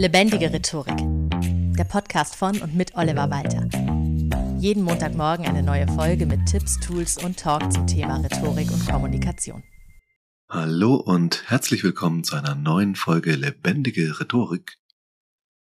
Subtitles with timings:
[0.00, 0.96] Lebendige Rhetorik.
[1.76, 3.68] Der Podcast von und mit Oliver Walter.
[4.58, 9.62] Jeden Montagmorgen eine neue Folge mit Tipps, Tools und Talk zum Thema Rhetorik und Kommunikation.
[10.48, 14.78] Hallo und herzlich willkommen zu einer neuen Folge Lebendige Rhetorik.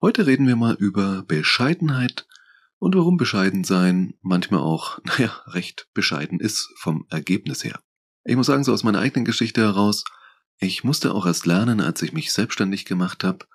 [0.01, 2.25] Heute reden wir mal über Bescheidenheit
[2.79, 7.79] und warum bescheiden sein manchmal auch, naja, recht bescheiden ist vom Ergebnis her.
[8.23, 10.03] Ich muss sagen, so aus meiner eigenen Geschichte heraus,
[10.57, 13.45] ich musste auch erst lernen, als ich mich selbstständig gemacht habe,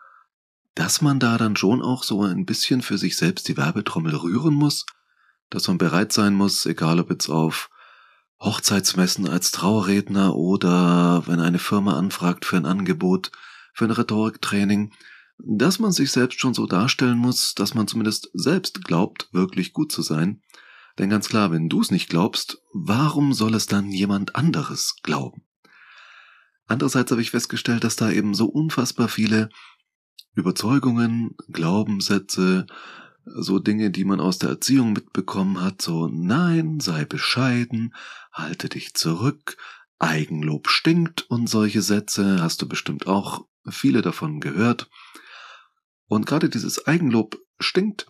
[0.79, 4.55] dass man da dann schon auch so ein bisschen für sich selbst die Werbetrommel rühren
[4.55, 4.86] muss,
[5.50, 7.69] dass man bereit sein muss, egal ob jetzt auf
[8.41, 13.33] Hochzeitsmessen als Trauerredner oder wenn eine Firma anfragt für ein Angebot,
[13.74, 14.92] für ein Rhetoriktraining,
[15.38, 19.91] dass man sich selbst schon so darstellen muss, dass man zumindest selbst glaubt, wirklich gut
[19.91, 20.42] zu sein.
[20.97, 25.42] Denn ganz klar, wenn du es nicht glaubst, warum soll es dann jemand anderes glauben?
[26.69, 29.48] Andererseits habe ich festgestellt, dass da eben so unfassbar viele
[30.38, 32.66] Überzeugungen, Glaubenssätze,
[33.24, 37.94] so Dinge, die man aus der Erziehung mitbekommen hat, so nein, sei bescheiden,
[38.33, 39.56] halte dich zurück,
[39.98, 44.89] Eigenlob stinkt und solche Sätze hast du bestimmt auch viele davon gehört.
[46.06, 48.06] Und gerade dieses Eigenlob stinkt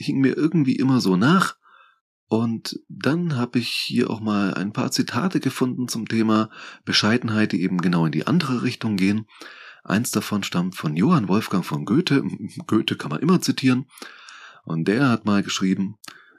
[0.00, 1.56] hing mir irgendwie immer so nach.
[2.26, 6.50] Und dann habe ich hier auch mal ein paar Zitate gefunden zum Thema
[6.84, 9.26] Bescheidenheit, die eben genau in die andere Richtung gehen.
[9.84, 12.22] Eins davon stammt von Johann Wolfgang von Goethe.
[12.66, 13.86] Goethe kann man immer zitieren.
[14.64, 15.96] Und der hat mal geschrieben,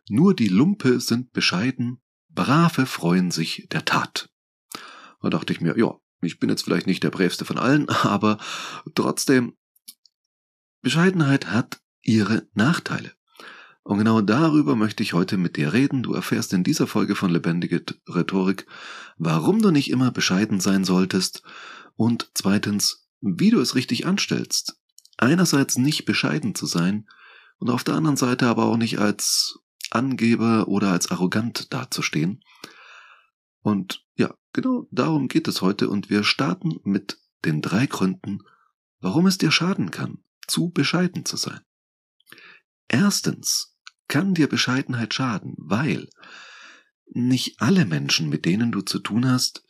[0.10, 4.30] nur die Lumpe sind bescheiden, Brave freuen sich der Tat.
[5.22, 8.38] Da dachte ich mir, ja, ich bin jetzt vielleicht nicht der brävste von allen, aber
[8.96, 9.58] trotzdem,
[10.82, 13.12] Bescheidenheit hat ihre Nachteile.
[13.84, 16.04] Und genau darüber möchte ich heute mit dir reden.
[16.04, 18.68] Du erfährst in dieser Folge von Lebendige Rhetorik,
[19.18, 21.44] warum du nicht immer bescheiden sein solltest
[21.96, 24.80] und zweitens, wie du es richtig anstellst.
[25.18, 27.08] Einerseits nicht bescheiden zu sein
[27.60, 29.60] und auf der anderen Seite aber auch nicht als
[29.92, 32.44] Angeber oder als arrogant dazustehen.
[33.62, 38.40] Und ja, genau darum geht es heute und wir starten mit den drei Gründen,
[39.00, 41.62] warum es dir schaden kann, zu bescheiden zu sein.
[42.88, 46.10] Erstens kann dir Bescheidenheit schaden, weil
[47.06, 49.66] nicht alle Menschen, mit denen du zu tun hast,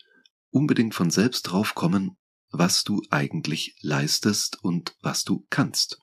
[0.49, 2.17] unbedingt von selbst draufkommen,
[2.51, 5.99] was du eigentlich leistest und was du kannst.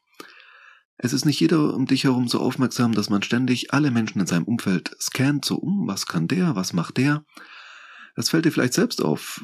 [0.96, 4.26] Es ist nicht jeder um dich herum so aufmerksam, dass man ständig alle Menschen in
[4.26, 7.24] seinem Umfeld scannt, so um, was kann der, was macht der.
[8.16, 9.40] Das fällt dir vielleicht selbst auf.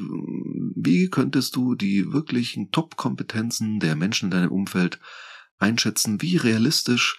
[0.75, 4.99] Wie könntest du die wirklichen Top-Kompetenzen der Menschen in deinem Umfeld
[5.59, 6.21] einschätzen?
[6.21, 7.17] Wie realistisch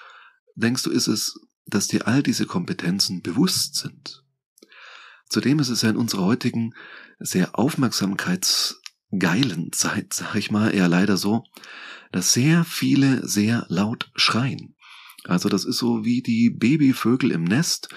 [0.56, 4.26] denkst du ist es, dass dir all diese Kompetenzen bewusst sind?
[5.30, 6.74] Zudem ist es ja in unserer heutigen
[7.20, 8.82] sehr aufmerksamkeits
[9.20, 11.44] geilen Zeit, sag ich mal, eher leider so,
[12.12, 14.76] dass sehr viele sehr laut schreien.
[15.26, 17.90] Also das ist so wie die Babyvögel im Nest,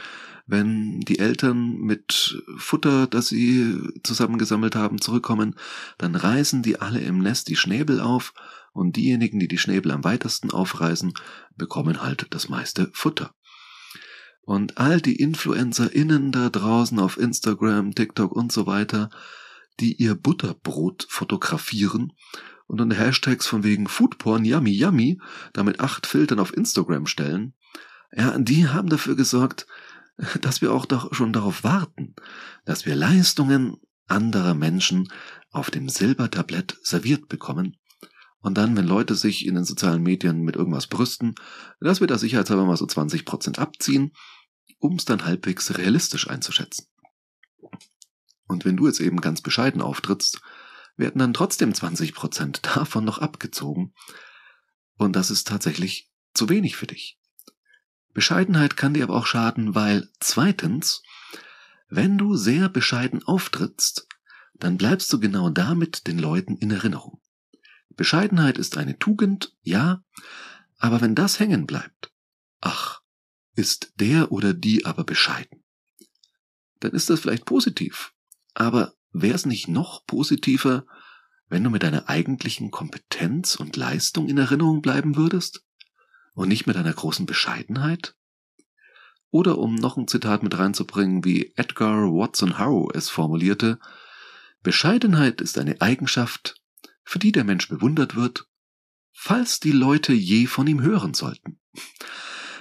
[0.47, 5.55] wenn die Eltern mit Futter, das sie zusammengesammelt haben, zurückkommen,
[5.99, 8.33] dann reißen die alle im Nest die Schnäbel auf
[8.73, 11.13] und diejenigen, die die Schnäbel am weitesten aufreißen,
[11.57, 13.35] bekommen halt das meiste Futter.
[14.41, 19.11] Und all die InfluencerInnen da draußen auf Instagram, TikTok und so weiter,
[19.81, 22.13] die ihr Butterbrot fotografieren
[22.67, 25.21] und unter Hashtags von wegen Foodporn Yummy Yummy
[25.53, 27.55] damit acht Filtern auf Instagram stellen,
[28.13, 29.67] ja, die haben dafür gesorgt,
[30.41, 32.15] dass wir auch doch schon darauf warten,
[32.65, 35.09] dass wir Leistungen anderer Menschen
[35.51, 37.77] auf dem Silbertablett serviert bekommen
[38.41, 41.35] und dann, wenn Leute sich in den sozialen Medien mit irgendwas brüsten,
[41.81, 44.13] dass wir da sicherheitshalber mal so 20% abziehen,
[44.79, 46.87] um es dann halbwegs realistisch einzuschätzen.
[48.49, 50.41] Und wenn du jetzt eben ganz bescheiden auftrittst,
[50.97, 53.95] werden dann trotzdem 20 Prozent davon noch abgezogen.
[54.97, 57.19] Und das ist tatsächlich zu wenig für dich.
[58.13, 61.03] Bescheidenheit kann dir aber auch schaden, weil zweitens,
[61.89, 64.09] wenn du sehr bescheiden auftrittst,
[64.55, 67.21] dann bleibst du genau damit den Leuten in Erinnerung.
[67.91, 70.03] Bescheidenheit ist eine Tugend, ja,
[70.79, 72.13] aber wenn das hängen bleibt,
[72.61, 73.03] ach,
[73.55, 75.65] ist der oder die aber bescheiden,
[76.81, 78.13] dann ist das vielleicht positiv,
[78.59, 80.85] aber wäre es nicht noch positiver,
[81.49, 85.65] wenn du mit deiner eigentlichen Kompetenz und Leistung in Erinnerung bleiben würdest?
[86.35, 88.17] Und nicht mit deiner großen Bescheidenheit?
[89.31, 93.79] Oder um noch ein Zitat mit reinzubringen, wie Edgar Watson Howe es formulierte,
[94.65, 96.61] Bescheidenheit ist eine Eigenschaft,
[97.05, 98.49] für die der Mensch bewundert wird,
[99.13, 101.61] falls die Leute je von ihm hören sollten.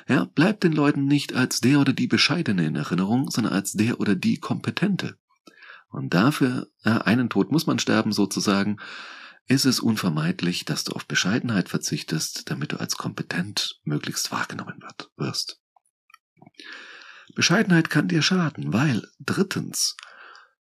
[0.07, 3.99] Ja, bleibt den Leuten nicht als der oder die Bescheidene in Erinnerung, sondern als der
[3.99, 5.17] oder die Kompetente.
[5.89, 8.77] Und dafür, ja, einen Tod muss man sterben sozusagen.
[9.49, 15.09] ist es unvermeidlich, dass du auf Bescheidenheit verzichtest, damit du als kompetent möglichst wahrgenommen wird,
[15.15, 15.61] wirst.
[17.33, 19.95] Bescheidenheit kann dir schaden, weil drittens,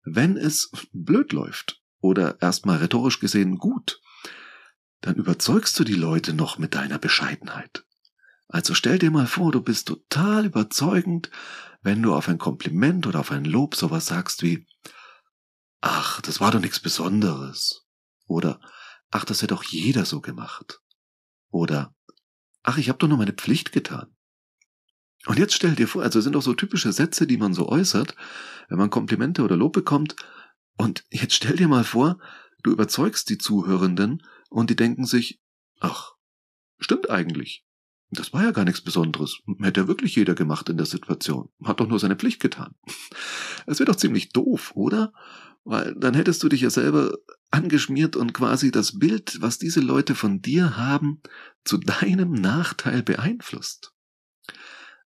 [0.04, 4.02] wenn es blöd läuft oder erstmal rhetorisch gesehen gut,
[5.00, 7.86] dann überzeugst du die Leute noch mit deiner Bescheidenheit.
[8.48, 11.30] Also stell dir mal vor, du bist total überzeugend,
[11.82, 14.66] wenn du auf ein Kompliment oder auf ein Lob sowas sagst wie,
[15.84, 17.86] ach, das war doch nichts Besonderes.
[18.26, 18.60] Oder,
[19.12, 20.80] ach, das hätte doch jeder so gemacht.
[21.50, 21.94] Oder,
[22.64, 24.16] ach, ich habe doch nur meine Pflicht getan.
[25.26, 28.16] Und jetzt stell dir vor, also sind doch so typische Sätze, die man so äußert,
[28.70, 30.16] wenn man Komplimente oder Lob bekommt.
[30.78, 32.18] Und jetzt stell dir mal vor,
[32.64, 35.42] du überzeugst die Zuhörenden und die denken sich,
[35.82, 36.14] ach,
[36.80, 37.66] stimmt eigentlich.
[38.10, 39.40] Das war ja gar nichts Besonderes.
[39.60, 41.50] Hätte ja wirklich jeder gemacht in der Situation.
[41.64, 42.74] Hat doch nur seine Pflicht getan.
[43.66, 45.14] Es wäre doch ziemlich doof, oder?
[45.64, 47.18] Weil dann hättest du dich ja selber
[47.52, 51.22] angeschmiert und quasi das Bild, was diese Leute von dir haben,
[51.64, 53.94] zu deinem Nachteil beeinflusst.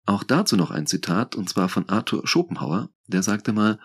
[0.06, 3.80] Auch dazu noch ein Zitat, und zwar von Arthur Schopenhauer, der sagte mal,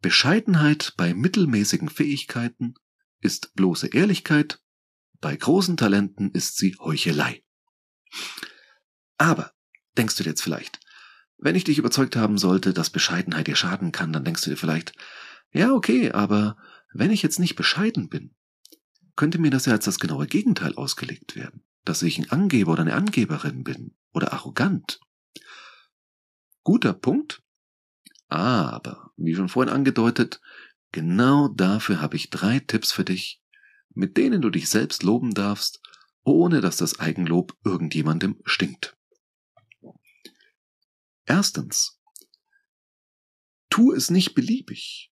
[0.00, 2.74] Bescheidenheit bei mittelmäßigen Fähigkeiten
[3.20, 4.60] ist bloße Ehrlichkeit,
[5.20, 7.42] bei großen Talenten ist sie Heuchelei.
[9.16, 9.52] Aber,
[9.96, 10.80] denkst du dir jetzt vielleicht,
[11.38, 14.56] wenn ich dich überzeugt haben sollte, dass Bescheidenheit dir schaden kann, dann denkst du dir
[14.56, 14.92] vielleicht,
[15.54, 16.56] ja, okay, aber
[16.92, 18.34] wenn ich jetzt nicht bescheiden bin,
[19.16, 22.82] könnte mir das ja als das genaue Gegenteil ausgelegt werden, dass ich ein Angeber oder
[22.82, 25.00] eine Angeberin bin oder arrogant
[26.64, 27.42] Guter Punkt.
[28.28, 30.40] Aber, wie schon vorhin angedeutet,
[30.92, 33.42] genau dafür habe ich drei Tipps für dich,
[33.90, 35.82] mit denen du dich selbst loben darfst,
[36.24, 38.96] ohne dass das Eigenlob irgendjemandem stinkt.
[41.26, 42.00] Erstens.
[43.68, 45.12] Tu es nicht beliebig,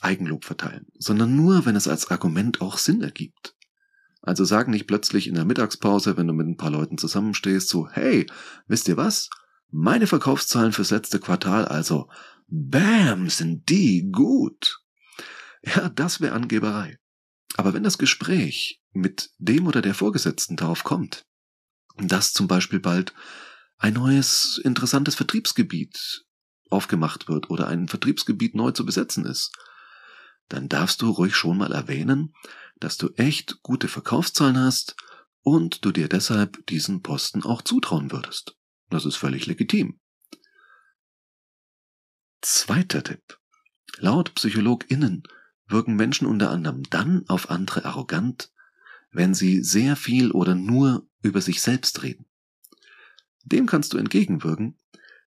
[0.00, 3.54] Eigenlob verteilen, sondern nur, wenn es als Argument auch Sinn ergibt.
[4.22, 7.88] Also sag nicht plötzlich in der Mittagspause, wenn du mit ein paar Leuten zusammenstehst, so,
[7.88, 8.26] hey,
[8.66, 9.30] wisst ihr was?
[9.70, 12.08] Meine Verkaufszahlen fürs letzte Quartal also,
[12.48, 14.80] bam, sind die gut.
[15.62, 16.98] Ja, das wäre Angeberei.
[17.56, 21.24] Aber wenn das Gespräch mit dem oder der Vorgesetzten darauf kommt,
[21.96, 23.14] dass zum Beispiel bald
[23.78, 26.24] ein neues interessantes Vertriebsgebiet
[26.68, 29.52] aufgemacht wird oder ein Vertriebsgebiet neu zu besetzen ist,
[30.50, 32.34] dann darfst du ruhig schon mal erwähnen,
[32.78, 34.96] dass du echt gute Verkaufszahlen hast
[35.42, 38.56] und du dir deshalb diesen Posten auch zutrauen würdest.
[38.90, 40.00] Das ist völlig legitim.
[42.42, 43.38] Zweiter Tipp.
[43.98, 45.22] Laut PsychologInnen
[45.66, 48.50] wirken Menschen unter anderem dann auf andere arrogant,
[49.12, 52.26] wenn sie sehr viel oder nur über sich selbst reden.
[53.44, 54.78] Dem kannst du entgegenwirken,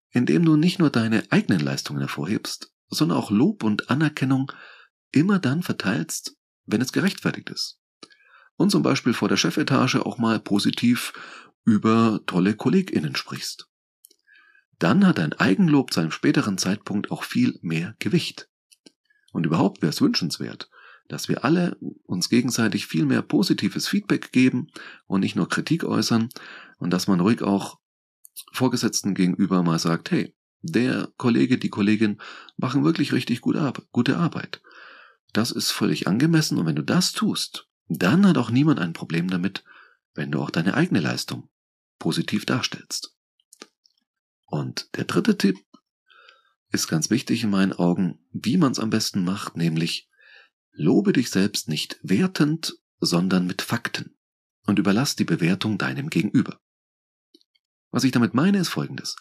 [0.09, 4.51] indem du nicht nur deine eigenen Leistungen hervorhebst, sondern auch Lob und Anerkennung
[5.13, 7.79] immer dann verteilst, wenn es gerechtfertigt ist.
[8.55, 11.13] Und zum Beispiel vor der Chefetage auch mal positiv
[11.65, 13.69] über tolle KollegInnen sprichst.
[14.79, 18.49] Dann hat dein Eigenlob zu einem späteren Zeitpunkt auch viel mehr Gewicht.
[19.31, 20.69] Und überhaupt wäre es wünschenswert,
[21.07, 24.67] dass wir alle uns gegenseitig viel mehr positives Feedback geben
[25.05, 26.29] und nicht nur Kritik äußern
[26.77, 27.79] und dass man ruhig auch
[28.51, 32.19] Vorgesetzten gegenüber mal sagt, hey, der Kollege, die Kollegin
[32.57, 34.61] machen wirklich richtig gute Arbeit.
[35.33, 39.29] Das ist völlig angemessen und wenn du das tust, dann hat auch niemand ein Problem
[39.29, 39.63] damit,
[40.13, 41.49] wenn du auch deine eigene Leistung
[41.99, 43.15] positiv darstellst.
[44.45, 45.57] Und der dritte Tipp
[46.71, 50.09] ist ganz wichtig in meinen Augen, wie man es am besten macht, nämlich
[50.71, 54.15] lobe dich selbst nicht wertend, sondern mit Fakten
[54.65, 56.59] und überlass die Bewertung deinem Gegenüber.
[57.91, 59.15] Was ich damit meine, ist folgendes.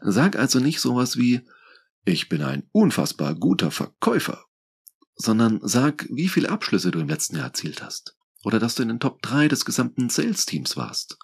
[0.00, 1.46] Sag also nicht sowas wie,
[2.04, 4.44] ich bin ein unfassbar guter Verkäufer,
[5.16, 8.16] sondern sag, wie viele Abschlüsse du im letzten Jahr erzielt hast.
[8.44, 11.18] Oder dass du in den Top 3 des gesamten Sales-Teams warst.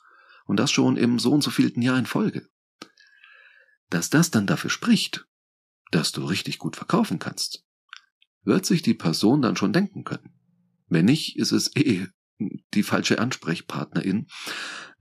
[0.47, 2.49] Und das schon im so und so vielten Jahr in Folge.
[3.91, 5.27] Dass das dann dafür spricht,
[5.91, 7.65] dass du richtig gut verkaufen kannst,
[8.43, 10.35] wird sich die Person dann schon denken können.
[10.89, 12.09] Wenn nicht, ist es eh
[12.75, 14.27] die falsche Ansprechpartnerin.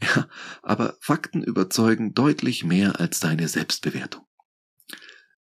[0.03, 0.27] Ja,
[0.61, 4.25] aber Fakten überzeugen deutlich mehr als deine Selbstbewertung.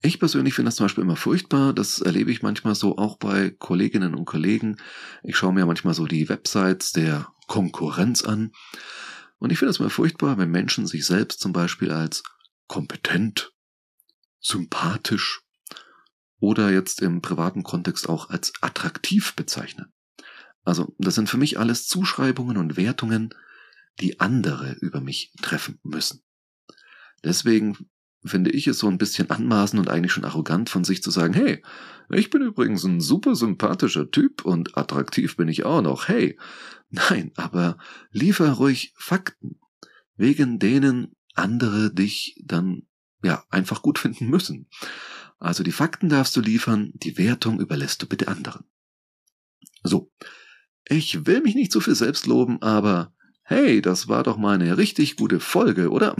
[0.01, 1.73] Ich persönlich finde das zum Beispiel immer furchtbar.
[1.73, 4.77] Das erlebe ich manchmal so auch bei Kolleginnen und Kollegen.
[5.23, 8.51] Ich schaue mir manchmal so die Websites der Konkurrenz an
[9.39, 12.23] und ich finde es mal furchtbar, wenn Menschen sich selbst zum Beispiel als
[12.67, 13.53] kompetent,
[14.39, 15.41] sympathisch
[16.39, 19.91] oder jetzt im privaten Kontext auch als attraktiv bezeichnen.
[20.63, 23.33] Also das sind für mich alles Zuschreibungen und Wertungen,
[23.99, 26.21] die andere über mich treffen müssen.
[27.23, 27.89] Deswegen
[28.23, 31.33] finde ich es so ein bisschen anmaßen und eigentlich schon arrogant von sich zu sagen,
[31.33, 31.63] hey,
[32.11, 36.37] ich bin übrigens ein super sympathischer Typ und attraktiv bin ich auch noch, hey.
[36.89, 37.77] Nein, aber
[38.11, 39.59] liefer ruhig Fakten,
[40.15, 42.87] wegen denen andere dich dann
[43.23, 44.67] ja einfach gut finden müssen.
[45.37, 48.65] Also die Fakten darfst du liefern, die Wertung überlässt du bitte anderen.
[49.83, 50.11] So,
[50.87, 54.77] ich will mich nicht zu viel selbst loben, aber hey, das war doch mal eine
[54.77, 56.15] richtig gute Folge, oder?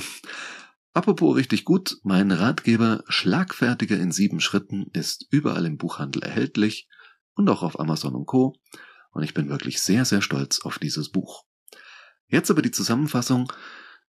[0.94, 6.88] Apropos richtig gut, mein Ratgeber Schlagfertiger in sieben Schritten ist überall im Buchhandel erhältlich
[7.36, 8.56] und auch auf Amazon und Co.
[9.12, 11.46] Und ich bin wirklich sehr, sehr stolz auf dieses Buch.
[12.28, 13.52] Jetzt aber die Zusammenfassung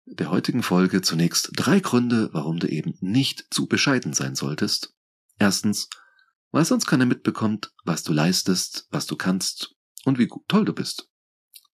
[0.04, 4.94] der heutigen Folge zunächst drei Gründe, warum du eben nicht zu bescheiden sein solltest.
[5.38, 5.88] Erstens,
[6.50, 11.10] weil sonst keiner mitbekommt, was du leistest, was du kannst und wie toll du bist.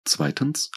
[0.06, 0.72] Zweitens,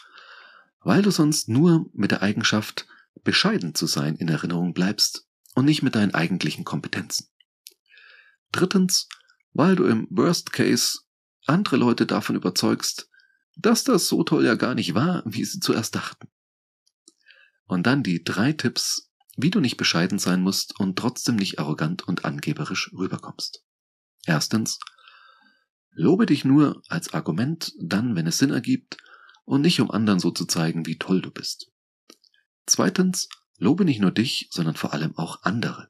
[0.81, 2.87] weil du sonst nur mit der Eigenschaft,
[3.23, 7.27] bescheiden zu sein in Erinnerung bleibst und nicht mit deinen eigentlichen Kompetenzen.
[8.51, 9.07] Drittens,
[9.53, 10.99] weil du im Worst Case
[11.45, 13.09] andere Leute davon überzeugst,
[13.55, 16.27] dass das so toll ja gar nicht war, wie sie zuerst dachten.
[17.65, 22.07] Und dann die drei Tipps, wie du nicht bescheiden sein musst und trotzdem nicht arrogant
[22.07, 23.63] und angeberisch rüberkommst.
[24.25, 24.79] Erstens,
[25.91, 28.97] lobe dich nur als Argument dann, wenn es Sinn ergibt
[29.45, 31.72] und nicht um anderen so zu zeigen, wie toll du bist.
[32.65, 35.89] Zweitens, lobe nicht nur dich, sondern vor allem auch andere.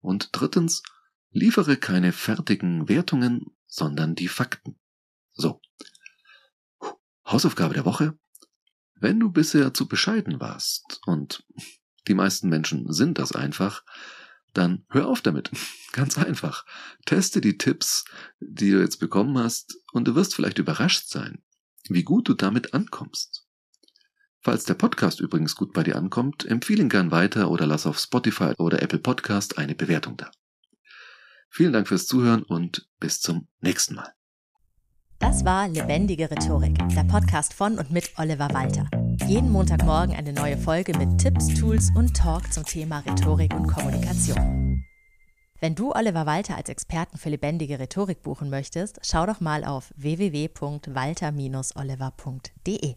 [0.00, 0.82] Und drittens,
[1.30, 4.78] liefere keine fertigen Wertungen, sondern die Fakten.
[5.32, 5.60] So.
[7.26, 8.18] Hausaufgabe der Woche.
[8.94, 11.44] Wenn du bisher zu bescheiden warst, und
[12.06, 13.84] die meisten Menschen sind das einfach,
[14.52, 15.50] dann hör auf damit.
[15.92, 16.66] Ganz einfach.
[17.06, 18.04] Teste die Tipps,
[18.40, 21.42] die du jetzt bekommen hast, und du wirst vielleicht überrascht sein,
[21.88, 23.41] wie gut du damit ankommst.
[24.44, 28.00] Falls der Podcast übrigens gut bei dir ankommt, empfehle ihn gern weiter oder lass auf
[28.00, 30.32] Spotify oder Apple Podcast eine Bewertung da.
[31.48, 34.12] Vielen Dank fürs Zuhören und bis zum nächsten Mal.
[35.20, 38.90] Das war Lebendige Rhetorik, der Podcast von und mit Oliver Walter.
[39.28, 44.84] Jeden Montagmorgen eine neue Folge mit Tipps, Tools und Talk zum Thema Rhetorik und Kommunikation.
[45.60, 49.94] Wenn du Oliver Walter als Experten für lebendige Rhetorik buchen möchtest, schau doch mal auf
[49.96, 52.94] www.walter-oliver.de.